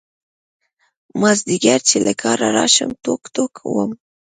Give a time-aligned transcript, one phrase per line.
[1.21, 3.91] مازدیگر چې له کاره راشم ټوک ټوک وم.